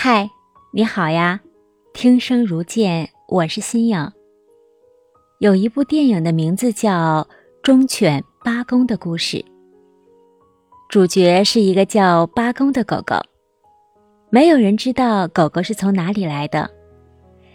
[0.00, 0.30] 嗨，
[0.70, 1.40] 你好呀！
[1.92, 4.12] 听声如见，我是新颖。
[5.40, 7.22] 有一部电影的名字叫
[7.64, 9.38] 《忠犬八公的故事》，
[10.88, 13.16] 主角是一个叫八公的狗狗。
[14.30, 16.70] 没有人知道狗狗是从哪里来的。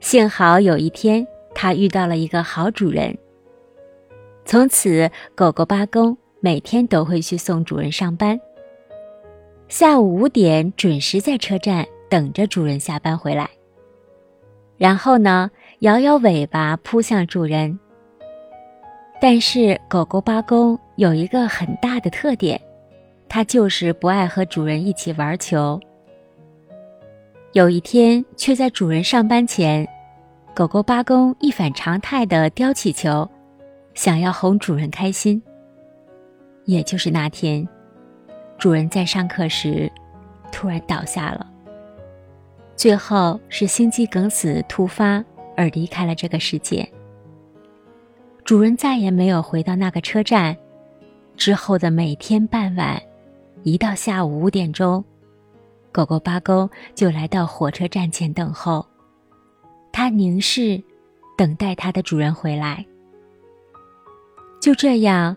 [0.00, 1.24] 幸好有一天，
[1.54, 3.16] 它遇到了一个好主人。
[4.44, 8.40] 从此，狗狗八公每天都会去送主人上班。
[9.68, 11.86] 下午五点准时在车站。
[12.14, 13.50] 等着主人下班回来，
[14.76, 15.50] 然后呢，
[15.80, 17.76] 摇摇尾巴扑向主人。
[19.20, 22.60] 但是狗狗八公有一个很大的特点，
[23.28, 25.80] 它就是不爱和主人一起玩球。
[27.52, 29.84] 有一天，却在主人上班前，
[30.54, 33.28] 狗狗八公一反常态的叼起球，
[33.94, 35.42] 想要哄主人开心。
[36.64, 37.68] 也就是那天，
[38.56, 39.90] 主人在上课时，
[40.52, 41.50] 突然倒下了。
[42.76, 45.24] 最后是心肌梗死突发
[45.56, 46.86] 而离开了这个世界。
[48.44, 50.56] 主人再也没有回到那个车站，
[51.36, 53.00] 之后的每天傍晚，
[53.62, 55.02] 一到下午五点钟，
[55.90, 58.84] 狗狗八公就来到火车站前等候。
[59.92, 60.82] 它凝视，
[61.38, 62.84] 等待它的主人回来。
[64.60, 65.36] 就这样，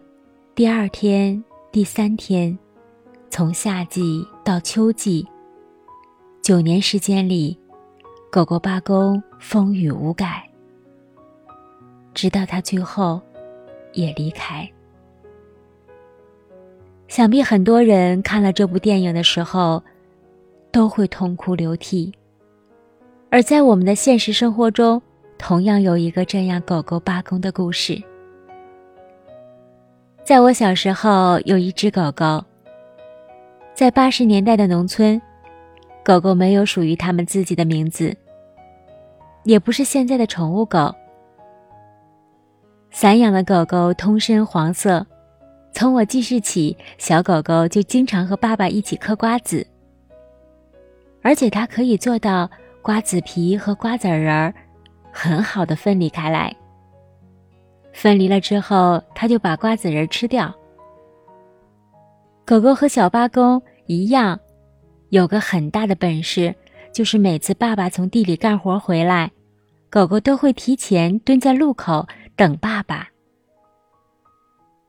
[0.55, 2.57] 第二天、第三天，
[3.29, 5.25] 从夏季到秋季。
[6.47, 7.59] 九年时间里，
[8.31, 10.49] 狗狗八公风雨无改，
[12.13, 13.19] 直到它最后
[13.91, 14.65] 也离开。
[17.09, 19.83] 想必很多人看了这部电影的时候，
[20.71, 22.13] 都会痛哭流涕。
[23.29, 25.01] 而在我们的现实生活中，
[25.37, 28.01] 同样有一个这样狗狗八公的故事。
[30.23, 32.41] 在我小时候，有一只狗狗，
[33.73, 35.21] 在八十年代的农村。
[36.07, 38.15] 狗狗没有属于它们自己的名字，
[39.43, 40.95] 也不是现在的宠物狗。
[42.91, 45.05] 散养的狗狗通身黄色，
[45.73, 49.67] 从我记事起，小狗狗就经常和爸爸一起嗑瓜子，
[51.21, 52.49] 而且它可以做到
[52.81, 54.53] 瓜子皮和瓜子仁儿
[55.11, 56.55] 很好的分离开来。
[57.91, 60.55] 分离了之后，它就把瓜子仁吃掉。
[62.45, 64.39] 狗狗和小八公一样。
[65.09, 66.53] 有个很大的本事，
[66.91, 69.31] 就是每次爸爸从地里干活回来，
[69.89, 73.07] 狗狗都会提前蹲在路口等爸爸。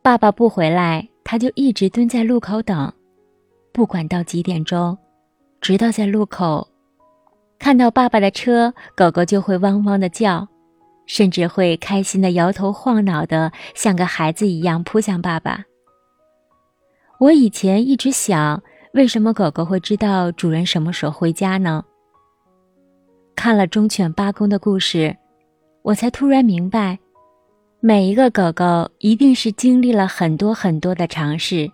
[0.02, 2.92] 爸爸不回来，它就一直蹲在路口等，
[3.72, 4.98] 不管到几点钟，
[5.60, 6.66] 直到在路口
[7.60, 10.48] 看到爸爸的车，狗狗就会汪汪的叫，
[11.06, 15.64] 甚至会开心的摇头晃脑的，像个孩子一样扑向爸爸。
[17.20, 18.60] 我以前一直想。
[18.92, 21.84] 为什么狗狗会知道主人什么时候回家呢？
[23.36, 25.16] 看了忠犬八公的故事，
[25.82, 26.98] 我才突然明白，
[27.80, 31.70] 每一个狗狗一定是经历了很多很多的尝试，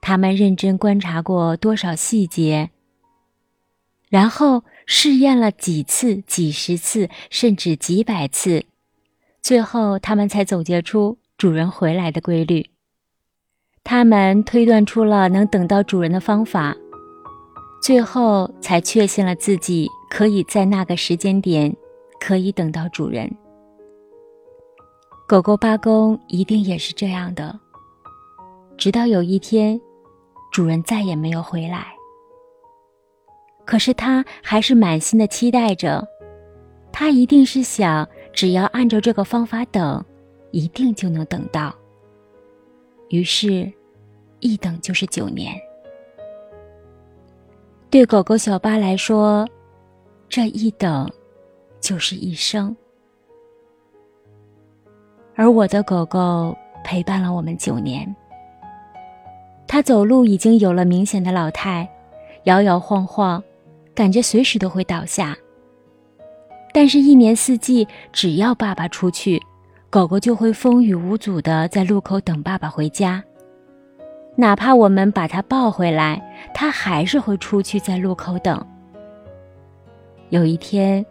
[0.00, 2.70] 它们认真观察过多少细节，
[4.10, 8.64] 然后试验了几次、几十次，甚至几百次，
[9.40, 12.71] 最后它们才总结出主人回来的规律。
[13.84, 16.74] 他们推断出了能等到主人的方法，
[17.82, 21.74] 最后才确信了自己可以在那个时间点
[22.20, 23.30] 可以等到主人。
[25.28, 27.58] 狗狗八公一定也是这样的，
[28.76, 29.80] 直到有一天，
[30.52, 31.86] 主人再也没有回来。
[33.64, 36.06] 可是他还是满心的期待着，
[36.92, 40.04] 他一定是想，只要按照这个方法等，
[40.50, 41.74] 一定就能等到。
[43.12, 43.70] 于是，
[44.40, 45.54] 一等就是九年。
[47.90, 49.46] 对狗狗小八来说，
[50.30, 51.06] 这一等
[51.78, 52.74] 就是一生。
[55.34, 58.16] 而我的狗狗陪伴了我们九年。
[59.68, 61.86] 它走路已经有了明显的老态，
[62.44, 63.44] 摇摇晃晃，
[63.94, 65.36] 感觉随时都会倒下。
[66.72, 69.38] 但是，一年四季，只要爸爸出去。
[69.92, 73.22] 狗狗就会风雨无阻的在路口等爸爸回家，
[74.36, 76.18] 哪怕我们把它抱回来，
[76.54, 78.66] 它还是会出去在路口等。
[80.30, 81.04] 有一天，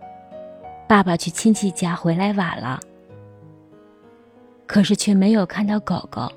[0.88, 2.80] 爸爸去亲戚家回来晚了，
[4.66, 6.28] 可是却没有看到狗狗。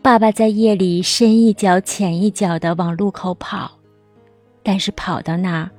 [0.00, 3.68] 爸爸在夜里深一脚浅一脚的往路口跑，
[4.62, 5.70] 但是跑到那儿，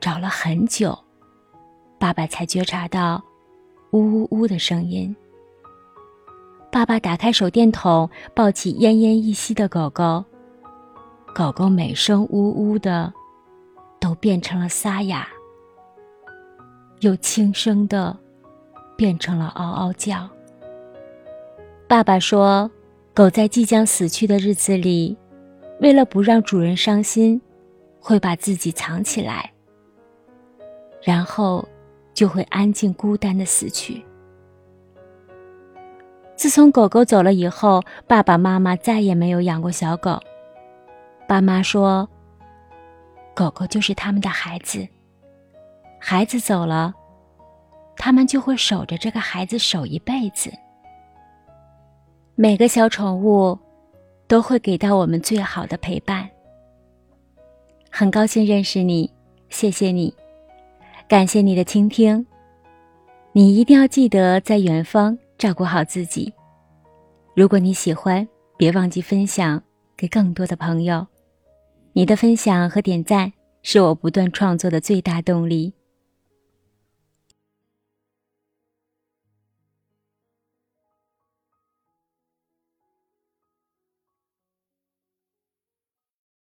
[0.00, 0.96] 找了很久，
[1.98, 3.20] 爸爸才觉察到。
[3.94, 5.14] 呜呜呜的声音。
[6.70, 10.24] 爸爸打开手电筒，抱起奄奄一息的狗狗。
[11.32, 13.12] 狗狗每声呜呜的，
[14.00, 15.28] 都变成了沙哑，
[17.00, 18.16] 又轻声的
[18.96, 20.28] 变成了嗷嗷叫。
[21.86, 22.68] 爸爸说，
[23.14, 25.16] 狗在即将死去的日子里，
[25.80, 27.40] 为了不让主人伤心，
[28.00, 29.52] 会把自己藏起来，
[31.00, 31.64] 然后
[32.14, 34.02] 就会安静孤单的死去。
[36.36, 40.18] 自从狗狗走了以后，爸爸妈妈再也没有养过小狗。
[41.28, 42.08] 爸妈说
[43.34, 44.86] ：“狗狗就是他们的孩子，
[45.98, 46.94] 孩子走了，
[47.96, 50.52] 他们就会守着这个孩子守一辈子。
[52.34, 53.58] 每个小宠物
[54.26, 56.28] 都会给到我们最好的陪伴。”
[57.90, 59.08] 很高兴认识你，
[59.50, 60.12] 谢谢你，
[61.08, 62.26] 感谢你的倾听。
[63.32, 65.18] 你一定要记得在远方。
[65.36, 66.32] 照顾好自己。
[67.34, 69.60] 如果你喜欢，别忘记分享
[69.96, 71.04] 给更多的朋友。
[71.92, 75.74] 你的分享和点赞是我不断创作的最大动力。